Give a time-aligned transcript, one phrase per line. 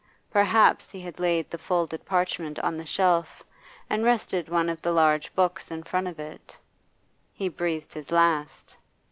[0.31, 3.43] Perhaps he laid the folded parchment on the shelf
[3.87, 6.57] and rested one of the large books in front of it.
[7.33, 8.75] He breathed his last.